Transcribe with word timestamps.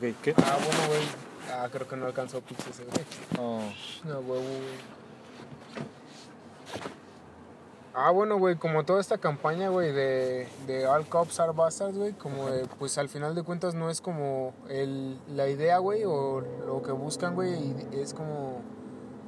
Ok, 0.00 0.14
¿qué? 0.22 0.34
Ah, 0.38 0.56
bueno, 0.64 0.88
güey. 0.88 1.00
Ah, 1.52 1.68
creo 1.70 1.86
que 1.86 1.96
no 1.96 2.06
alcanzó 2.06 2.40
pizza 2.40 2.70
ese, 2.70 2.84
güey. 2.84 3.04
Oh, 3.38 3.60
No, 4.04 4.14
huevo, 4.20 4.40
güey. 4.42 5.00
Ah, 7.92 8.10
bueno, 8.12 8.38
güey, 8.38 8.54
como 8.54 8.84
toda 8.84 9.00
esta 9.00 9.18
campaña, 9.18 9.68
güey, 9.68 9.92
de, 9.92 10.48
de 10.66 10.86
All 10.86 11.06
Cops 11.06 11.40
Are 11.40 11.52
Bastards, 11.52 11.98
güey, 11.98 12.12
como 12.12 12.48
de, 12.48 12.64
pues 12.78 12.96
al 12.98 13.08
final 13.08 13.34
de 13.34 13.42
cuentas 13.42 13.74
no 13.74 13.90
es 13.90 14.00
como 14.00 14.54
el, 14.68 15.18
la 15.34 15.48
idea, 15.48 15.78
güey, 15.78 16.04
o 16.06 16.40
lo 16.66 16.82
que 16.82 16.92
buscan, 16.92 17.34
güey, 17.34 17.52
y 17.52 17.86
es 18.00 18.14
como, 18.14 18.60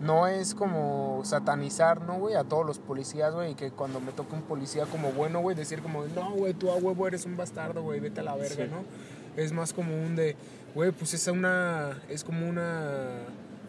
no 0.00 0.28
es 0.28 0.54
como 0.54 1.22
satanizar, 1.24 2.02
¿no, 2.02 2.14
güey, 2.20 2.36
a 2.36 2.44
todos 2.44 2.64
los 2.64 2.78
policías, 2.78 3.34
güey, 3.34 3.50
y 3.50 3.54
que 3.56 3.72
cuando 3.72 3.98
me 4.00 4.12
toque 4.12 4.34
un 4.36 4.42
policía 4.42 4.86
como 4.86 5.10
bueno, 5.10 5.40
güey, 5.40 5.56
decir 5.56 5.82
como, 5.82 6.04
no, 6.04 6.30
güey, 6.30 6.54
tú 6.54 6.70
a 6.70 6.76
huevo 6.76 7.08
eres 7.08 7.26
un 7.26 7.36
bastardo, 7.36 7.82
güey, 7.82 7.98
vete 7.98 8.20
a 8.20 8.24
la 8.24 8.36
verga, 8.36 8.64
Sí. 8.64 8.70
¿no? 8.70 8.84
Es 9.36 9.52
más 9.52 9.72
como 9.72 9.94
un 9.94 10.16
de, 10.16 10.36
güey, 10.74 10.90
pues 10.92 11.14
es 11.14 11.26
una, 11.26 12.02
es 12.08 12.24
como 12.24 12.48
una 12.48 13.24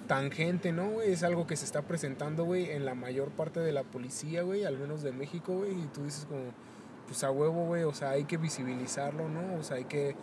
tangente, 0.08 0.72
¿no, 0.72 0.89
güey? 0.89 1.12
Es 1.12 1.23
algo 1.23 1.48
que 1.48 1.55
se 1.55 1.66
está 1.66 1.81
presentando, 1.81 2.44
güey, 2.44 2.72
en 2.72 2.86
la 2.86 2.95
mayor 2.95 3.30
parte 3.31 3.59
de 3.59 3.72
la 3.72 3.84
policía, 3.84 4.44
güey, 4.44 4.66
al 4.66 4.77
menos 4.77 5.02
de 5.02 5.12
México, 5.12 5.53
güey, 5.58 5.72
y 5.72 5.88
tú 5.94 6.03
dices 6.03 6.26
como, 6.26 6.52
pues 7.08 7.23
a 7.23 7.31
huevo, 7.31 7.66
güey, 7.66 7.84
o 7.84 7.94
sea, 7.94 8.12
hay 8.12 8.26
que 8.26 8.38
visibilizarlo, 8.38 9.30
¿no? 9.30 9.55
O 9.55 9.63
sea, 9.63 9.77
hay 9.77 9.86
que 9.86 10.16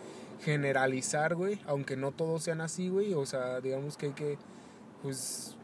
generalizar, 0.43 1.35
güey, 1.35 1.59
aunque 1.65 1.97
no 1.97 2.11
todos 2.11 2.43
sean 2.43 2.61
así, 2.61 2.89
güey, 2.89 3.13
o 3.13 3.25
sea, 3.25 3.61
digamos 3.61 3.97
que 3.97 4.07
hay 4.07 4.13
que, 4.13 4.37
pues, 5.01 5.55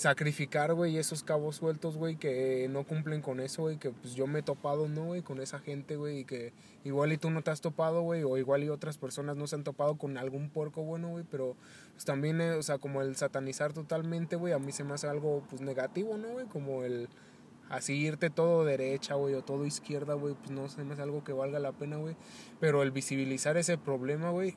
sacrificar, 0.00 0.72
güey, 0.72 0.96
esos 0.96 1.22
cabos 1.22 1.56
sueltos, 1.56 1.98
güey, 1.98 2.16
que 2.16 2.66
no 2.70 2.84
cumplen 2.84 3.20
con 3.20 3.38
eso, 3.38 3.62
güey, 3.62 3.76
que 3.76 3.90
pues 3.90 4.14
yo 4.14 4.26
me 4.26 4.38
he 4.38 4.42
topado, 4.42 4.88
¿no, 4.88 5.04
güey? 5.04 5.20
Con 5.20 5.42
esa 5.42 5.58
gente, 5.58 5.96
güey, 5.96 6.20
y 6.20 6.24
que 6.24 6.54
igual 6.84 7.12
y 7.12 7.18
tú 7.18 7.28
no 7.28 7.42
te 7.42 7.50
has 7.50 7.60
topado, 7.60 8.00
güey, 8.00 8.22
o 8.22 8.38
igual 8.38 8.64
y 8.64 8.70
otras 8.70 8.96
personas 8.96 9.36
no 9.36 9.46
se 9.46 9.56
han 9.56 9.62
topado 9.62 9.98
con 9.98 10.16
algún 10.16 10.48
porco 10.48 10.82
bueno, 10.82 11.08
güey, 11.10 11.24
pero 11.30 11.54
pues 11.92 12.06
también, 12.06 12.40
eh, 12.40 12.52
o 12.52 12.62
sea, 12.62 12.78
como 12.78 13.02
el 13.02 13.14
satanizar 13.16 13.74
totalmente, 13.74 14.36
güey, 14.36 14.54
a 14.54 14.58
mí 14.58 14.72
se 14.72 14.84
me 14.84 14.94
hace 14.94 15.06
algo, 15.06 15.42
pues, 15.50 15.60
negativo, 15.60 16.16
¿no, 16.16 16.28
güey? 16.28 16.46
Como 16.46 16.82
el 16.82 17.10
así 17.68 17.92
irte 17.94 18.30
todo 18.30 18.64
derecha, 18.64 19.16
güey, 19.16 19.34
o 19.34 19.42
todo 19.42 19.66
izquierda, 19.66 20.14
güey, 20.14 20.34
pues 20.34 20.50
no 20.50 20.66
se 20.70 20.82
me 20.82 20.94
hace 20.94 21.02
algo 21.02 21.24
que 21.24 21.34
valga 21.34 21.58
la 21.58 21.72
pena, 21.72 21.98
güey, 21.98 22.16
pero 22.58 22.82
el 22.82 22.90
visibilizar 22.90 23.58
ese 23.58 23.76
problema, 23.76 24.30
güey, 24.30 24.56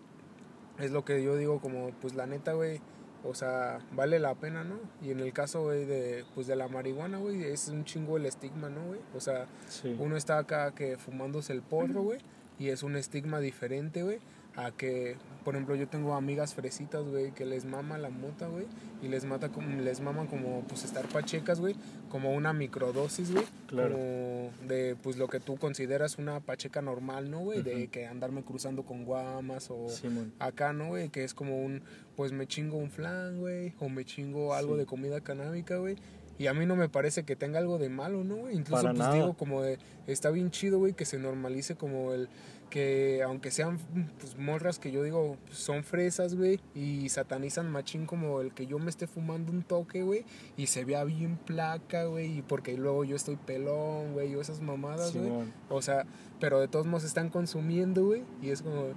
es 0.80 0.92
lo 0.92 1.04
que 1.04 1.22
yo 1.22 1.36
digo 1.36 1.60
como, 1.60 1.90
pues, 2.00 2.14
la 2.16 2.28
neta, 2.28 2.54
güey, 2.54 2.80
o 3.24 3.34
sea, 3.34 3.80
vale 3.94 4.20
la 4.20 4.36
pena, 4.36 4.64
¿no? 4.64 4.80
Y 5.02 5.12
en 5.12 5.20
el 5.20 5.32
caso, 5.34 5.64
güey, 5.64 5.86
de, 5.86 6.26
pues, 6.36 6.48
de 6.48 6.56
la 6.56 6.68
marihuana, 6.68 7.18
güey, 7.18 7.44
es 7.44 7.70
un 7.70 7.86
chingo 7.86 8.18
el 8.18 8.26
estigma, 8.26 8.70
¿no, 8.70 8.86
güey? 8.88 9.00
O 9.16 9.20
sea, 9.20 9.48
sí. 9.68 9.96
uno 10.00 10.18
está 10.18 10.38
acá 10.38 10.74
que 10.76 10.98
fumándose 10.98 11.54
el 11.54 11.62
porro, 11.62 12.02
güey, 12.02 12.20
y 12.60 12.70
es 12.70 12.84
un 12.84 12.96
estigma 12.96 13.40
diferente, 13.40 14.04
güey, 14.04 14.20
a 14.56 14.72
que, 14.72 15.16
por 15.44 15.56
ejemplo, 15.56 15.76
yo 15.76 15.88
tengo 15.88 16.14
amigas 16.14 16.54
fresitas, 16.54 17.04
güey, 17.06 17.32
que 17.32 17.46
les 17.46 17.66
mama 17.66 17.98
la 17.98 18.10
mota, 18.10 18.48
güey, 18.48 18.66
y 19.02 19.08
les 19.08 19.26
mata 19.26 19.50
como, 19.50 19.82
les 19.82 20.00
maman 20.00 20.28
como, 20.28 20.62
pues, 20.68 20.84
estar 20.86 21.06
pachecas, 21.08 21.60
güey, 21.60 21.76
como 22.10 22.34
una 22.34 22.54
microdosis, 22.54 23.32
güey, 23.32 23.46
Claro. 23.68 23.94
como 23.96 24.52
de, 24.68 24.96
pues, 25.02 25.18
lo 25.18 25.28
que 25.28 25.40
tú 25.40 25.58
consideras 25.58 26.18
una 26.20 26.40
pacheca 26.40 26.82
normal, 26.82 27.32
¿no, 27.32 27.40
güey? 27.40 27.64
De 27.64 27.88
que 27.88 28.06
andarme 28.06 28.44
cruzando 28.44 28.84
con 28.84 29.06
guamas 29.06 29.70
o 29.72 29.90
Simón. 29.90 30.32
acá, 30.40 30.72
¿no, 30.72 30.90
güey? 30.90 31.10
Que 31.10 31.24
es 31.24 31.34
como 31.34 31.60
un, 31.64 31.82
pues 32.16 32.32
me 32.32 32.46
chingo 32.46 32.78
un 32.78 32.92
flan, 32.92 33.40
güey, 33.40 33.74
o 33.80 33.90
me 33.90 34.06
chingo 34.06 34.54
algo 34.54 34.74
Sí. 34.76 34.80
de 34.82 34.86
comida 34.86 35.22
canábica, 35.22 35.78
güey. 35.78 35.98
Y 36.38 36.48
a 36.48 36.54
mí 36.54 36.66
no 36.66 36.76
me 36.76 36.90
parece 36.90 37.24
que 37.24 37.36
tenga 37.36 37.60
algo 37.60 37.78
de 37.78 37.90
malo, 37.90 38.24
¿no, 38.24 38.36
güey? 38.38 38.56
Incluso, 38.56 38.82
Para 38.82 38.90
pues 38.94 39.00
nada. 39.00 39.14
digo, 39.14 39.34
como 39.34 39.62
de, 39.62 39.78
está 40.08 40.30
bien 40.32 40.52
chido, 40.52 40.80
güey, 40.80 40.94
que 40.94 41.06
se 41.06 41.20
normalice 41.20 41.76
como 41.76 42.14
el, 42.14 42.28
que 42.74 43.22
aunque 43.24 43.52
sean, 43.52 43.78
pues, 44.20 44.36
morras 44.36 44.80
que 44.80 44.92
yo 44.92 45.04
digo, 45.04 45.38
pues, 45.46 45.60
son 45.60 45.84
fresas, 45.84 46.34
güey, 46.34 46.60
y 46.74 47.08
satanizan 47.10 47.72
machín 47.72 48.08
como 48.08 48.42
el 48.42 48.52
que 48.52 48.66
yo 48.66 48.80
me 48.80 48.90
esté 48.90 49.06
fumando 49.06 49.52
un 49.52 49.62
toque, 49.62 50.02
güey, 50.02 50.26
y 50.58 50.66
se 50.66 50.84
vea 50.84 51.04
bien 51.04 51.38
placa, 51.38 52.06
güey, 52.06 52.40
y 52.40 52.42
porque 52.42 52.76
luego 52.76 53.04
yo 53.04 53.16
estoy 53.16 53.36
pelón, 53.36 54.14
güey, 54.14 54.34
o 54.34 54.42
esas 54.42 54.60
mamadas, 54.60 55.16
güey. 55.16 55.32
O 55.70 55.84
sea, 55.84 56.08
pero 56.40 56.60
de 56.60 56.68
todos 56.68 56.88
modos 56.88 57.04
están 57.04 57.30
consumiendo, 57.30 58.06
güey. 58.06 58.24
Y 58.42 58.50
es 58.50 58.64
como, 58.64 58.88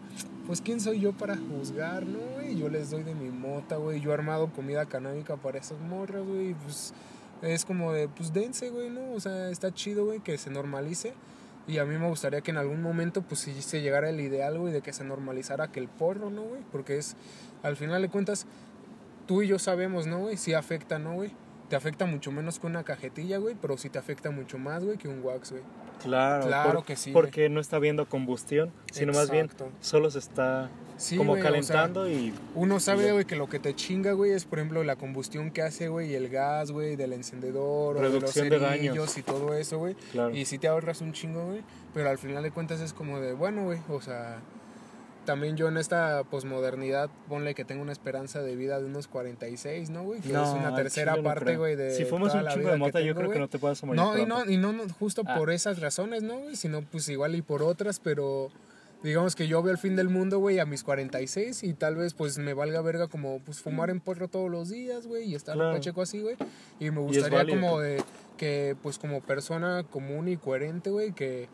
pues, 0.47 0.63
¿quién 0.63 0.81
soy 0.81 1.01
yo 1.01 1.13
para 1.13 1.37
juzgar, 1.37 2.07
no, 2.07 2.19
güey? 2.35 2.57
Yo 2.57 2.71
les 2.71 2.91
doy 2.91 3.03
de 3.03 3.15
mi 3.15 3.29
mota, 3.29 3.77
güey. 3.77 4.01
Yo 4.01 4.11
he 4.11 4.15
armado 4.15 4.51
comida 4.53 4.87
canábica 4.87 5.37
para 5.37 5.59
esas 5.59 5.79
morras, 5.81 6.25
güey. 6.27 6.55
Pues, 6.55 6.95
es 7.43 7.65
como 7.65 7.93
de, 7.93 8.09
pues, 8.09 8.33
dense, 8.33 8.71
güey, 8.71 8.91
¿no? 8.91 9.13
O 9.13 9.21
sea, 9.21 9.51
está 9.51 9.73
chido, 9.73 10.07
güey, 10.07 10.21
que 10.21 10.39
se 10.39 10.51
normalice. 10.51 11.15
Y 11.69 11.79
a 11.79 11.85
mí 11.85 11.99
me 11.99 12.09
gustaría 12.09 12.41
que 12.41 12.53
en 12.53 12.59
algún 12.59 12.83
momento, 12.83 13.23
pues, 13.23 13.41
si 13.41 13.61
se 13.63 13.83
llegara 13.83 14.09
el 14.11 14.21
ideal, 14.21 14.59
güey, 14.59 14.73
de 14.73 14.83
que 14.83 14.93
se 14.93 15.05
normalizara 15.05 15.73
que 15.73 15.81
el 15.81 15.89
porro, 15.89 16.31
¿no, 16.31 16.43
güey? 16.43 16.63
Porque 16.71 16.97
es, 16.99 17.17
al 17.63 17.77
final 17.77 18.03
de 18.03 18.09
cuentas, 18.09 18.47
tú 19.27 19.43
y 19.43 19.49
yo 19.49 19.59
sabemos, 19.59 20.07
¿no, 20.07 20.21
güey? 20.21 20.37
Sí 20.37 20.55
afecta, 20.55 20.99
¿no, 20.99 21.15
güey? 21.15 21.33
Te 21.69 21.77
afecta 21.77 22.07
mucho 22.07 22.31
menos 22.31 22.59
que 22.61 22.67
una 22.67 22.85
cajetilla, 22.85 23.39
güey, 23.39 23.57
pero 23.61 23.77
sí 23.77 23.91
te 23.91 23.99
afecta 23.99 24.31
mucho 24.31 24.57
más, 24.59 24.85
güey, 24.85 24.97
que 24.99 25.09
un 25.09 25.21
wax, 25.25 25.51
güey. 25.51 25.63
Claro, 26.03 26.47
Claro 26.47 26.73
por- 26.75 26.85
que 26.85 26.95
sí, 26.97 27.11
Porque 27.11 27.49
no 27.49 27.59
está 27.61 27.79
viendo 27.79 28.07
combustión, 28.09 28.71
sino 28.93 29.13
más 29.15 29.31
bien 29.31 29.49
solo 29.81 30.11
se 30.11 30.19
está 30.19 30.69
Sí, 30.99 31.17
como 31.17 31.33
güey, 31.33 31.41
o 31.41 31.43
sea, 31.45 31.51
calentando 31.51 32.09
y 32.11 32.33
Uno 32.55 32.79
sabe, 32.81 33.13
güey, 33.13 33.25
que 33.25 33.35
lo 33.37 33.49
que 33.49 33.59
te 33.59 33.75
chinga, 33.75 34.13
güey, 34.13 34.31
es, 34.33 34.45
por 34.45 34.59
ejemplo, 34.59 34.85
la 34.85 34.97
combustión 34.97 35.51
que 35.51 35.63
hace, 35.63 35.89
güey, 35.89 36.11
y 36.11 36.15
el 36.15 36.29
gas, 36.29 36.71
güey, 36.71 36.97
del 36.97 37.13
encendedor, 37.15 37.99
Reducción 37.99 38.47
o 38.47 38.51
de 38.51 38.59
los 38.59 38.61
daños. 38.61 38.79
cerillos 38.87 39.19
y 39.19 39.23
todo 39.23 39.55
eso, 39.55 39.79
güey. 39.79 39.95
claro. 40.13 40.35
Y 40.37 40.45
si 40.45 40.59
te 40.59 40.69
ahorras 40.69 41.01
un 41.01 41.13
chingo, 41.13 41.47
güey. 41.47 41.63
Pero 41.95 42.11
al 42.11 42.19
final 42.19 42.43
de 42.43 42.51
cuentas 42.51 42.81
es 42.81 42.93
como 42.93 43.19
de, 43.21 43.33
bueno, 43.33 43.65
güey, 43.65 43.79
o 43.89 44.01
sea, 44.01 44.39
también 45.27 45.57
yo 45.59 45.69
en 45.69 45.77
esta 45.77 46.25
posmodernidad, 46.25 47.11
ponle 47.29 47.55
que 47.55 47.67
tengo 47.67 47.83
una 47.83 47.93
esperanza 47.93 48.41
de 48.41 48.57
vida 48.57 48.81
de 48.81 48.87
unos 48.87 49.09
46, 49.09 49.91
¿no, 49.91 50.05
güey? 50.05 50.21
Que 50.23 50.29
es 50.29 50.35
una 50.35 50.75
tercera 50.75 51.17
no 51.17 51.23
parte, 51.23 51.57
güey, 51.59 51.77
de. 51.77 51.91
Si 51.95 52.07
fumas 52.07 52.33
toda 52.33 52.45
un 52.45 52.51
chingo 52.51 52.71
de 52.71 52.77
mota, 52.79 53.01
que 53.01 53.05
yo 53.05 53.15
creo 53.15 53.25
que 53.29 53.35
güey. 53.35 53.41
no 53.41 53.49
te 53.49 53.59
puedas 53.59 53.83
morir. 53.85 54.01
No, 54.01 54.17
y 54.19 54.25
no, 54.25 54.45
y 54.47 54.57
no 54.57 54.73
no 54.73 54.85
justo 54.99 55.23
Ah. 55.27 55.35
por 55.37 55.51
esas 55.51 55.81
razones, 55.81 56.23
¿no, 56.23 56.39
güey? 56.39 56.57
Sino 56.57 56.81
pues 56.83 57.07
igual 57.11 57.35
y 57.35 57.43
por 57.43 57.63
otras, 57.63 58.01
pero 58.01 58.51
digamos 59.03 59.37
que 59.37 59.47
yo 59.47 59.63
veo 59.63 59.73
el 59.73 59.79
fin 59.79 59.95
del 59.97 60.09
mundo, 60.09 60.39
güey, 60.39 60.59
a 60.59 60.65
mis 60.67 60.83
46 60.83 61.63
y 61.65 61.75
tal 61.75 61.97
vez 61.97 62.15
pues 62.15 62.39
me 62.39 62.55
valga 62.55 62.81
verga 62.81 63.09
como 63.09 63.41
pues 63.41 63.61
fumar 63.61 63.91
en 63.91 64.01
porro 64.01 64.29
todos 64.29 64.51
los 64.51 64.71
días, 64.71 65.07
güey, 65.07 65.25
y 65.25 65.35
estar 65.35 65.55
Claro. 65.55 65.73
pacheco 65.75 66.01
así, 66.03 66.21
güey. 66.23 66.37
Y 66.81 66.91
me 66.91 67.01
gustaría 67.01 67.39
válido. 67.39 67.61
como 67.61 67.79
de 67.81 68.03
que 68.37 68.77
pues 68.83 68.99
como 68.99 69.21
persona 69.21 69.85
común 69.91 70.29
y 70.29 70.37
coherente, 70.37 70.91
güey, 70.91 71.13
que 71.13 71.49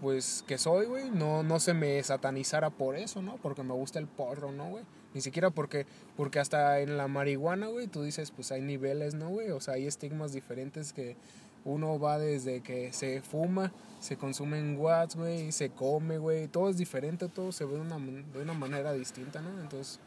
pues 0.00 0.44
que 0.46 0.58
soy, 0.58 0.86
güey, 0.86 1.10
no, 1.10 1.42
no 1.42 1.60
se 1.60 1.74
me 1.74 2.02
satanizara 2.02 2.70
por 2.70 2.96
eso, 2.96 3.22
¿no? 3.22 3.36
Porque 3.36 3.62
me 3.62 3.74
gusta 3.74 3.98
el 3.98 4.06
porro, 4.06 4.52
¿no, 4.52 4.68
güey? 4.70 4.84
Ni 5.14 5.20
siquiera 5.20 5.50
porque, 5.50 5.86
porque 6.16 6.38
hasta 6.38 6.80
en 6.80 6.96
la 6.96 7.08
marihuana, 7.08 7.66
güey, 7.68 7.86
tú 7.88 8.02
dices, 8.02 8.30
pues 8.30 8.52
hay 8.52 8.60
niveles, 8.60 9.14
¿no, 9.14 9.28
güey? 9.28 9.50
O 9.50 9.60
sea, 9.60 9.74
hay 9.74 9.86
estigmas 9.86 10.32
diferentes 10.32 10.92
que 10.92 11.16
uno 11.64 11.98
va 11.98 12.18
desde 12.18 12.60
que 12.60 12.92
se 12.92 13.20
fuma, 13.20 13.72
se 14.00 14.16
consume 14.16 14.58
en 14.58 14.78
watts, 14.78 15.16
güey, 15.16 15.52
se 15.52 15.70
come, 15.70 16.18
güey, 16.18 16.48
todo 16.48 16.68
es 16.68 16.78
diferente, 16.78 17.28
todo 17.28 17.52
se 17.52 17.64
ve 17.64 17.74
de 17.74 17.80
una, 17.80 17.98
de 17.98 18.42
una 18.42 18.54
manera 18.54 18.92
distinta, 18.92 19.40
¿no? 19.40 19.50
Entonces, 19.60 19.98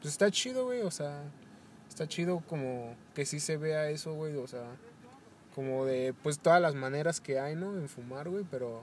pues 0.00 0.12
está 0.12 0.30
chido, 0.30 0.64
güey, 0.64 0.82
o 0.82 0.90
sea, 0.90 1.22
está 1.88 2.06
chido 2.08 2.42
como 2.48 2.94
que 3.14 3.24
sí 3.24 3.40
se 3.40 3.56
vea 3.56 3.88
eso, 3.90 4.14
güey, 4.14 4.36
o 4.36 4.46
sea, 4.46 4.64
como 5.54 5.84
de, 5.84 6.14
pues 6.22 6.38
todas 6.38 6.60
las 6.60 6.74
maneras 6.74 7.20
que 7.20 7.38
hay, 7.38 7.54
¿no? 7.54 7.76
En 7.78 7.88
fumar, 7.88 8.28
güey, 8.28 8.44
pero 8.50 8.82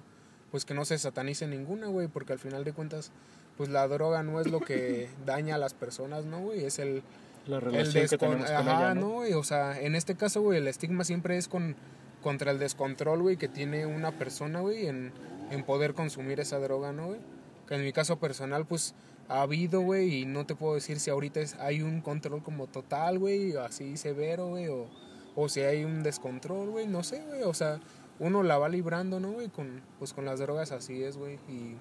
pues 0.54 0.66
que 0.66 0.74
no 0.76 0.86
se 0.86 0.98
satanice 1.00 1.48
ninguna, 1.48 1.88
güey, 1.88 2.08
porque 2.08 2.32
al 2.32 2.38
final 2.40 2.64
de 2.64 2.74
cuentas, 2.74 3.12
pues 3.58 3.70
la 3.70 3.88
droga 3.88 4.22
no 4.22 4.40
es 4.40 4.48
lo 4.48 4.60
que 4.60 5.10
daña 5.26 5.56
a 5.56 5.58
las 5.58 5.74
personas, 5.74 6.26
¿no, 6.26 6.40
güey? 6.42 6.64
Es 6.64 6.78
el, 6.78 7.02
La 7.48 7.56
el 7.56 7.62
relación 7.64 7.94
que 7.94 8.16
descon- 8.16 8.20
tenemos 8.20 8.46
con 8.46 8.56
Ajá, 8.56 8.78
ella, 8.78 8.94
¿no? 8.94 9.24
¿no? 9.28 9.40
O 9.40 9.44
sea, 9.44 9.82
en 9.82 9.96
este 9.96 10.16
caso, 10.16 10.42
güey, 10.42 10.60
el 10.60 10.68
estigma 10.68 11.04
siempre 11.04 11.38
es 11.38 11.48
con 11.48 11.76
contra 12.22 12.52
el 12.52 12.60
descontrol, 12.60 13.22
güey, 13.24 13.36
que 13.36 13.50
tiene 13.50 13.86
una 13.88 14.12
persona, 14.18 14.62
güey, 14.62 14.86
en, 14.88 15.12
en 15.52 15.64
poder 15.66 15.94
consumir 15.96 16.40
esa 16.40 16.58
droga, 16.60 16.94
¿no, 16.94 17.08
güey? 17.08 17.20
Que 17.68 17.76
en 17.76 17.84
mi 17.84 17.92
caso 17.92 18.18
personal, 18.20 18.66
pues, 18.68 18.94
ha 19.28 19.42
habido, 19.42 19.82
güey, 19.82 20.20
y 20.22 20.26
no 20.26 20.46
te 20.46 20.54
puedo 20.56 20.76
decir 20.76 21.00
si 21.02 21.10
ahorita 21.10 21.42
es, 21.42 21.56
hay 21.56 21.82
un 21.82 22.00
control 22.02 22.42
como 22.44 22.68
total, 22.68 23.18
güey, 23.20 23.58
así 23.58 23.98
severo, 23.98 24.48
güey, 24.50 24.68
o, 24.70 24.88
o 25.36 25.50
si 25.50 25.62
hay 25.62 25.84
un 25.84 26.02
descontrol, 26.04 26.70
güey, 26.70 26.88
no 26.88 27.04
sé, 27.04 27.24
güey, 27.28 27.42
o 27.44 27.54
sea, 27.54 27.80
uno 28.20 28.44
la 28.44 28.58
va 28.58 28.70
librando, 28.70 29.20
¿no, 29.20 29.32
güey? 29.32 29.50
Con, 29.50 29.82
pues 30.00 30.14
con 30.14 30.26
las 30.26 30.40
drogas 30.40 30.72
así 30.72 31.04
es, 31.04 31.18
güey, 31.18 31.36
y 31.50 31.76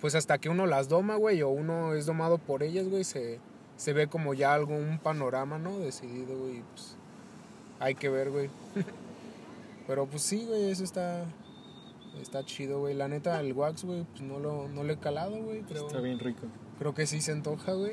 pues 0.00 0.14
hasta 0.14 0.38
que 0.38 0.48
uno 0.48 0.66
las 0.66 0.88
doma, 0.88 1.16
güey, 1.16 1.42
o 1.42 1.48
uno 1.48 1.94
es 1.94 2.06
domado 2.06 2.38
por 2.38 2.62
ellas, 2.62 2.88
güey, 2.88 3.04
se, 3.04 3.40
se 3.76 3.92
ve 3.92 4.06
como 4.08 4.34
ya 4.34 4.52
algo, 4.54 4.74
un 4.76 4.98
panorama, 4.98 5.58
¿no? 5.58 5.78
Decidido, 5.78 6.36
güey, 6.38 6.62
pues 6.74 6.96
hay 7.80 7.94
que 7.94 8.08
ver, 8.08 8.30
güey. 8.30 8.50
Pero 9.86 10.06
pues 10.06 10.22
sí, 10.22 10.44
güey, 10.46 10.70
eso 10.70 10.84
está, 10.84 11.24
está 12.20 12.44
chido, 12.44 12.80
güey. 12.80 12.94
La 12.94 13.08
neta, 13.08 13.40
el 13.40 13.52
wax, 13.52 13.84
güey, 13.84 14.04
pues 14.04 14.22
no 14.22 14.38
lo, 14.38 14.68
no 14.68 14.82
lo 14.82 14.92
he 14.92 14.98
calado, 14.98 15.36
güey, 15.42 15.64
Está 15.70 16.00
bien 16.00 16.18
rico. 16.18 16.46
creo 16.78 16.92
que 16.94 17.06
sí 17.06 17.20
se 17.20 17.32
antoja, 17.32 17.72
güey. 17.72 17.92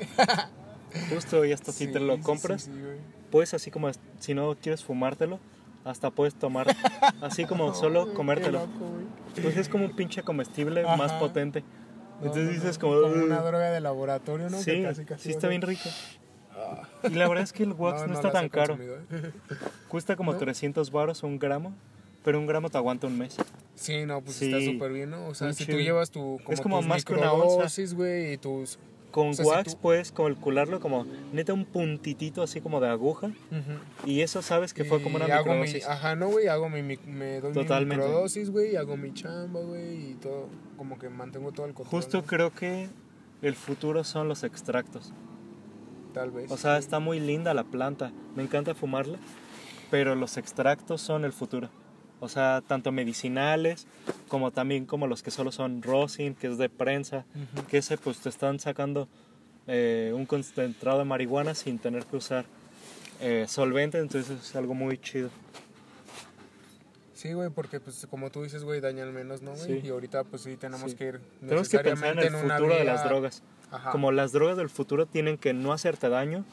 Justo 1.10 1.44
y 1.44 1.52
hasta 1.52 1.72
si 1.72 1.88
te 1.88 2.00
lo 2.00 2.20
compras, 2.20 2.62
sí, 2.62 2.70
sí, 2.72 2.78
puedes 3.30 3.54
así 3.54 3.70
como, 3.70 3.90
si 4.20 4.34
no 4.34 4.56
quieres 4.56 4.84
fumártelo, 4.84 5.40
hasta 5.84 6.10
puedes 6.10 6.34
tomar, 6.34 6.66
así 7.20 7.44
como 7.44 7.74
solo 7.74 8.06
Ay, 8.08 8.14
comértelo. 8.14 8.66
Pues 9.40 9.56
es 9.56 9.68
como 9.68 9.84
un 9.84 9.94
pinche 9.94 10.22
comestible 10.22 10.82
más 10.84 11.12
Ajá. 11.12 11.18
potente. 11.18 11.62
No, 12.20 12.26
Entonces 12.26 12.44
no, 12.44 12.50
dices 12.52 12.78
no, 12.78 12.88
como... 12.88 13.02
como 13.02 13.24
una 13.24 13.40
droga 13.42 13.70
de 13.70 13.80
laboratorio, 13.80 14.48
¿no? 14.48 14.58
Sí, 14.58 14.82
casi, 14.82 15.04
casi 15.04 15.24
sí 15.24 15.30
está 15.30 15.48
bien 15.48 15.62
rico. 15.62 15.88
Ah. 16.52 16.82
Y 17.02 17.14
la 17.14 17.28
verdad 17.28 17.44
es 17.44 17.52
que 17.52 17.64
el 17.64 17.72
wax 17.72 18.06
no, 18.06 18.14
está 18.14 18.28
las 18.28 18.32
tan 18.32 18.48
caro. 18.48 18.78
¿eh? 18.80 19.32
Cuesta 19.88 20.16
como 20.16 20.32
¿No? 20.32 20.38
300 20.38 20.90
baros 20.90 21.22
un 21.22 21.38
gramo, 21.38 21.74
pero 22.22 22.38
un 22.38 22.46
gramo 22.46 22.70
te 22.70 22.78
aguanta 22.78 23.06
un 23.06 23.18
mes. 23.18 23.36
Sí, 23.74 24.06
no, 24.06 24.22
pues 24.22 24.36
Sí, 24.36 24.52
está 24.52 24.64
súper 24.72 24.92
bien, 24.92 25.10
¿no? 25.10 25.26
O 25.26 25.34
sea, 25.34 25.48
muy 25.48 25.54
si 25.54 25.66
chido. 25.66 25.76
tú 25.78 25.82
llevas 25.82 26.10
tu. 26.10 26.38
Como 26.44 26.52
Es 26.54 26.60
como 26.60 26.82
más 26.82 27.04
que 27.04 27.14
una 27.14 27.32
onza. 27.32 27.94
güey, 27.94 28.34
y 28.34 28.36
tus. 28.38 28.78
Con 29.14 29.28
O 29.28 29.32
sea, 29.32 29.44
si 29.44 29.48
wax 29.52 29.74
tú- 29.76 29.80
puedes 29.80 30.10
calcularlo 30.10 30.80
como 30.80 31.06
neta 31.32 31.52
un 31.52 31.64
puntitito 31.64 32.42
así 32.42 32.60
como 32.60 32.80
de 32.80 32.88
aguja 32.88 33.30
y 34.04 34.22
eso 34.22 34.42
sabes 34.42 34.74
que 34.74 34.82
fue 34.82 35.00
como 35.00 35.14
una 35.16 35.26
hago 35.26 35.52
mi, 35.52 35.60
microdosis. 35.60 35.86
Ajá, 35.86 36.16
no, 36.16 36.30
güey, 36.30 36.48
hago 36.48 36.68
mi, 36.68 36.82
mi- 36.82 36.98
me 37.06 37.40
doy 37.40 37.52
Totalmente. 37.52 38.02
mi 38.04 38.08
microdosis, 38.10 38.50
güey, 38.50 38.74
hago 38.74 38.96
mi 38.96 39.14
chamba, 39.14 39.60
güey, 39.60 40.10
y 40.10 40.14
todo, 40.14 40.48
como 40.76 40.98
que 40.98 41.08
mantengo 41.10 41.52
todo 41.52 41.66
el 41.66 41.74
control. 41.74 41.92
Justo 42.02 42.16
¿no? 42.18 42.24
creo 42.24 42.52
que 42.52 42.88
el 43.40 43.54
futuro 43.54 44.02
son 44.02 44.26
los 44.26 44.42
extractos. 44.42 45.12
Tal 46.12 46.32
vez. 46.32 46.50
O 46.50 46.56
sea, 46.56 46.74
sí. 46.74 46.80
está 46.80 46.98
muy 46.98 47.20
linda 47.20 47.54
la 47.54 47.62
planta, 47.62 48.10
me 48.34 48.42
encanta 48.42 48.74
fumarla, 48.74 49.18
pero 49.92 50.16
los 50.16 50.36
extractos 50.38 51.00
son 51.00 51.24
el 51.24 51.32
futuro. 51.32 51.70
O 52.20 52.28
sea, 52.28 52.62
tanto 52.66 52.90
medicinales 52.92 53.86
como 54.28 54.50
también 54.50 54.86
como 54.86 55.06
los 55.06 55.22
que 55.22 55.30
solo 55.30 55.52
son 55.52 55.82
rosin, 55.82 56.34
que 56.34 56.46
es 56.46 56.58
de 56.58 56.68
prensa, 56.68 57.24
que 57.68 57.78
ese 57.78 57.98
pues 57.98 58.18
te 58.18 58.28
están 58.28 58.58
sacando 58.60 59.08
eh, 59.66 60.12
un 60.14 60.24
concentrado 60.26 60.98
de 61.00 61.04
marihuana 61.04 61.54
sin 61.54 61.78
tener 61.78 62.04
que 62.06 62.16
usar 62.16 62.44
eh, 63.20 63.46
solvente, 63.48 63.98
entonces 63.98 64.38
es 64.40 64.56
algo 64.56 64.74
muy 64.74 64.98
chido. 64.98 65.28
Sí, 67.14 67.32
güey, 67.32 67.48
porque 67.50 67.80
pues 67.80 68.06
como 68.10 68.30
tú 68.30 68.42
dices, 68.42 68.64
güey, 68.64 68.80
dañan 68.80 69.12
menos, 69.14 69.40
¿no, 69.40 69.52
güey? 69.54 69.80
Sí. 69.80 69.86
Y 69.86 69.90
ahorita 69.90 70.24
pues 70.24 70.42
sí 70.42 70.56
tenemos 70.56 70.90
Sí. 70.90 70.96
que 70.96 71.04
ir 71.06 71.20
Tenemos 71.40 71.68
que 71.68 71.78
pensar 71.78 72.18
en 72.18 72.34
el 72.34 72.40
futuro 72.40 72.74
de 72.74 72.84
las 72.84 73.04
drogas. 73.04 73.42
Ajá. 73.70 73.90
Como 73.92 74.12
las 74.12 74.32
drogas 74.32 74.56
del 74.56 74.68
futuro 74.68 75.06
tienen 75.06 75.38
que 75.38 75.52
no 75.54 75.72
hacerte 75.72 76.08
daño, 76.08 76.44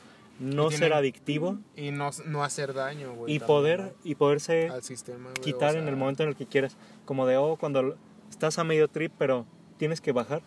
no 0.41 0.71
ser 0.71 0.93
adictivo 0.93 1.57
Y 1.75 1.91
no, 1.91 2.09
no 2.25 2.43
hacer 2.43 2.73
daño, 2.73 3.13
güey. 3.13 3.33
y 3.35 3.39
también, 3.39 3.47
poder 3.47 3.93
y 4.03 4.15
poderse 4.15 4.67
¿no? 4.67 4.73
al 4.73 4.83
sistema, 4.83 5.29
güey, 5.29 5.33
quitar 5.41 5.75
o 5.75 5.79
en 5.79 5.87
el 5.87 5.95
momento 5.95 6.23
en 6.23 6.29
el 6.29 6.35
que 6.35 6.45
quieras. 6.45 6.75
Como 7.05 7.25
de, 7.27 7.37
oh, 7.37 7.55
cuando 7.57 7.95
estás 8.29 8.57
a 8.59 8.63
medio 8.63 8.87
trip, 8.87 9.11
pero 9.17 9.45
tienes 9.77 10.01
que 10.01 10.11
bajar 10.11 10.41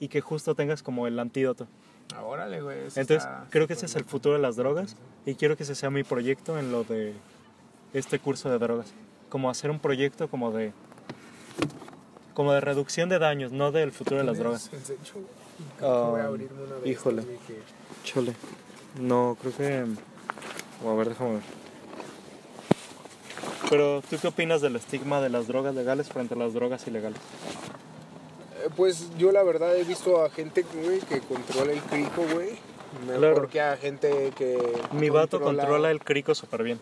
y 0.00 0.08
que 0.08 0.20
justo 0.20 0.54
tengas 0.54 0.82
como 0.82 1.06
el 1.06 1.18
antídoto. 1.18 1.66
ah, 2.14 2.22
Órale, 2.22 2.60
güey. 2.62 2.78
Entonces, 2.80 3.18
está 3.18 3.46
creo 3.50 3.66
que 3.66 3.72
ese 3.74 3.86
es 3.86 3.96
el 3.96 4.04
futuro 4.04 4.34
de 4.36 4.40
las 4.40 4.56
drogas 4.56 4.96
y 5.24 5.34
quiero 5.34 5.56
que 5.56 5.64
ese 5.64 5.74
sea 5.74 5.90
mi 5.90 6.04
proyecto 6.04 6.58
en 6.58 6.70
lo 6.72 6.84
de 6.84 7.14
este 7.94 8.18
curso 8.18 8.48
de 8.50 8.58
drogas. 8.58 8.92
Como 9.28 9.50
hacer 9.50 9.70
un 9.70 9.80
proyecto 9.80 10.28
como 10.28 10.52
de 10.52 10.72
como 12.34 12.52
de 12.52 12.60
reducción 12.60 13.08
de 13.08 13.18
daños, 13.18 13.50
no 13.50 13.72
del 13.72 13.92
futuro 13.92 14.18
de 14.18 14.24
las 14.24 14.38
drogas. 14.38 14.68
Que 14.68 14.76
voy 15.84 16.20
a 16.20 16.24
Ah, 16.24 16.26
abrirme 16.26 16.62
una 16.64 16.74
de 16.76 16.88
híjole. 16.90 17.24
Chole. 18.04 18.34
No, 18.98 19.36
creo 19.40 19.56
que... 19.56 19.84
O 20.84 20.90
a 20.90 20.94
ver, 20.94 21.08
déjame 21.10 21.34
ver. 21.34 21.42
Pero, 23.70 24.02
¿tú 24.08 24.16
qué 24.20 24.28
opinas 24.28 24.60
del 24.60 24.76
estigma 24.76 25.20
de 25.20 25.28
las 25.28 25.48
drogas 25.48 25.74
legales 25.74 26.08
frente 26.08 26.34
a 26.34 26.36
las 26.36 26.54
drogas 26.54 26.86
ilegales? 26.86 27.18
Eh, 28.64 28.68
Pues 28.76 29.08
yo 29.18 29.32
la 29.32 29.42
verdad 29.42 29.76
he 29.76 29.84
visto 29.84 30.24
a 30.24 30.30
gente, 30.30 30.64
güey, 30.74 31.00
que 31.00 31.20
controla 31.20 31.72
el 31.72 31.80
crico, 31.82 32.22
güey. 32.32 32.50
Mejor 33.06 33.18
Claro. 33.18 33.48
que 33.48 33.60
a 33.60 33.76
gente 33.76 34.32
que... 34.36 34.58
Mi 34.92 35.10
vato 35.10 35.40
controla 35.40 35.90
el 35.90 36.00
crico 36.00 36.34
súper 36.34 36.62
bien. 36.62 36.80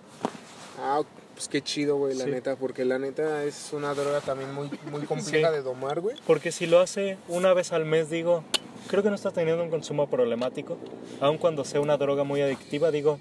Ah, 0.80 1.00
pues 1.34 1.48
qué 1.48 1.62
chido, 1.62 1.96
güey, 1.96 2.14
la 2.14 2.24
Sí. 2.24 2.30
neta. 2.30 2.56
Porque 2.56 2.84
la 2.84 2.98
neta 2.98 3.44
es 3.44 3.70
una 3.72 3.94
droga 3.94 4.20
también 4.20 4.52
muy, 4.54 4.70
muy 4.90 5.02
compleja 5.06 5.48
Sí. 5.48 5.54
de 5.54 5.62
domar, 5.62 6.00
güey. 6.00 6.16
Porque 6.26 6.52
si 6.52 6.66
lo 6.66 6.80
hace 6.80 7.16
una 7.28 7.54
vez 7.54 7.72
al 7.72 7.84
mes, 7.86 8.10
digo, 8.10 8.44
creo 8.88 9.02
que 9.02 9.08
no 9.08 9.14
está 9.14 9.30
teniendo 9.30 9.62
un 9.62 9.70
consumo 9.70 10.06
problemático. 10.08 10.76
Aun 11.20 11.38
cuando 11.38 11.64
sea 11.64 11.80
una 11.80 11.96
droga 11.96 12.24
muy 12.24 12.40
adictiva, 12.42 12.90
digo, 12.90 13.18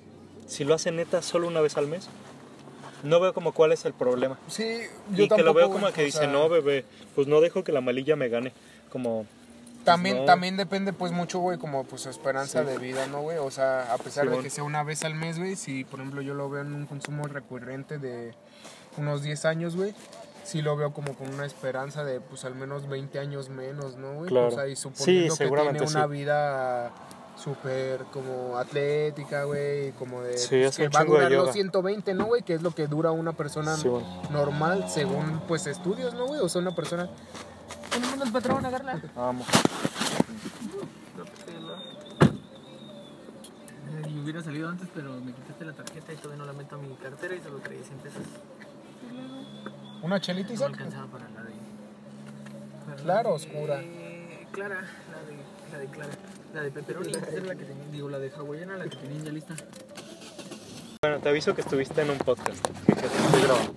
si 0.48 0.64
lo 0.64 0.74
hace 0.74 0.92
neta 0.92 1.22
solo 1.22 1.48
una 1.48 1.62
vez 1.62 1.78
al 1.78 1.88
mes, 1.88 2.08
no 3.04 3.20
veo 3.20 3.34
como 3.34 3.52
cuál 3.54 3.72
es 3.72 3.86
el 3.86 3.94
problema. 3.94 4.38
Sí, 4.48 4.80
yo 5.12 5.26
y 5.26 5.28
tampoco, 5.28 5.36
que 5.36 5.44
lo 5.44 5.54
veo 5.54 5.70
como 5.70 5.92
que 5.92 6.04
dice, 6.04 6.20
sea, 6.20 6.28
no, 6.28 6.48
bebé, 6.50 6.86
pues 7.16 7.28
no 7.28 7.42
dejo 7.42 7.64
que 7.64 7.72
la 7.72 7.82
malilla 7.82 8.16
me 8.16 8.30
gane. 8.30 8.54
Como, 8.92 9.26
También, 9.84 10.20
no. 10.20 10.26
también 10.26 10.56
depende 10.56 10.94
pues 10.94 11.12
mucho, 11.12 11.40
güey, 11.40 11.58
como 11.58 11.84
pues 11.84 12.04
su 12.04 12.10
esperanza 12.10 12.62
Sí. 12.62 12.68
de 12.70 12.78
vida, 12.78 13.08
¿no, 13.08 13.22
güey? 13.22 13.38
O 13.40 13.52
sea, 13.52 13.94
a 13.94 13.98
pesar 13.98 14.30
de 14.30 14.40
que 14.40 14.50
sea 14.50 14.64
una 14.64 14.84
vez 14.84 15.04
al 15.04 15.16
mes, 15.16 15.38
güey, 15.40 15.56
si 15.58 15.84
por 15.84 16.00
ejemplo 16.00 16.22
yo 16.22 16.34
lo 16.34 16.50
veo 16.50 16.62
en 16.62 16.74
un 16.74 16.86
consumo 16.86 17.24
recurrente 17.28 17.98
de 17.98 18.34
unos 18.98 19.24
10 19.24 19.44
años, 19.46 19.76
güey, 19.76 19.94
sí 20.44 20.62
lo 20.62 20.76
veo 20.76 20.94
como 20.94 21.14
con 21.14 21.34
una 21.34 21.46
esperanza 21.46 22.04
de 22.04 22.20
pues 22.22 22.46
al 22.46 22.56
menos 22.56 22.88
20 22.88 23.18
años 23.20 23.50
menos, 23.50 23.98
¿no, 23.98 24.14
güey? 24.16 24.30
Claro. 24.30 24.48
O 24.48 24.52
sea, 24.52 24.68
y 24.68 24.76
suponiendo 24.76 25.34
que 25.36 25.44
seguramente 25.44 25.80
tiene 25.86 25.92
una 26.00 26.06
sí. 26.06 26.12
vida 26.12 26.92
súper 27.36 28.04
como 28.14 28.58
atlética, 28.58 29.44
güey, 29.46 29.92
como 29.94 30.22
de 30.22 30.38
Sí, 30.38 30.62
pues, 30.62 30.78
que 30.78 30.88
va 30.90 31.00
a 31.00 31.04
durar 31.06 31.32
los 31.32 31.42
yoga. 31.42 31.54
120, 31.54 32.14
¿no, 32.14 32.26
güey? 32.26 32.44
Que 32.44 32.54
es 32.54 32.62
lo 32.62 32.72
que 32.72 32.88
dura 32.88 33.12
una 33.12 33.34
persona 33.34 33.76
Sí, 33.76 33.88
bueno. 33.88 34.08
normal 34.32 34.86
según 34.90 35.42
pues 35.48 35.66
estudios, 35.68 36.14
¿no, 36.14 36.28
güey? 36.28 36.40
O 36.42 36.50
sea, 36.50 36.62
una 36.62 36.76
persona 36.76 37.10
Tenemos 37.90 38.22
el 38.26 38.32
patrón, 38.32 38.66
agarla. 38.66 39.02
vamos. 39.16 39.48
Y 44.10 44.20
hubiera 44.20 44.42
salido 44.42 44.70
antes, 44.70 44.88
pero 44.94 45.12
me 45.20 45.34
quitaste 45.34 45.66
la 45.66 45.74
tarjeta 45.74 46.14
y 46.14 46.16
todavía 46.18 46.38
no 46.44 46.46
la 46.46 46.54
meto 46.54 46.76
a 46.76 46.78
mi 46.80 46.94
cartera 46.96 47.36
y 47.36 47.42
solo 47.42 47.58
traía 47.60 47.84
100 47.84 47.98
pesos. 48.00 48.22
Una 50.04 50.20
chelita 50.22 50.54
y 50.54 50.58
No 50.58 50.66
alcanzaba 50.66 51.08
para 51.08 51.26
la 51.30 51.42
de. 51.44 51.52
para 52.86 52.98
la 52.98 53.04
¿Clara 53.04 53.30
o 53.30 53.38
de- 53.40 53.46
oscura? 53.46 53.82
Clara, 54.52 54.76
la 54.82 55.24
de, 55.24 55.38
la 55.72 55.78
de 55.80 55.88
Clara. 55.88 56.12
La 56.54 56.62
de 56.62 56.70
pepperoni, 56.72 57.10
esa 57.12 57.28
era 57.32 57.46
la 57.46 57.56
que 57.56 57.64
tenía, 57.66 57.84
digo, 57.92 58.10
la 58.10 58.20
de 58.20 58.30
hawaiana, 58.30 58.78
la 58.78 58.84
que 58.88 58.96
tenía 58.98 59.24
ya 59.24 59.32
lista. 59.32 59.56
Bueno, 61.02 61.20
te 61.20 61.30
aviso 61.30 61.56
que 61.56 61.62
estuviste 61.62 62.02
en 62.04 62.12
un 62.12 62.18
podcast. 62.20 62.64
Que, 62.86 62.94
que 62.94 63.02
te 63.02 63.08
estoy 63.08 63.42
grabando. 63.42 63.74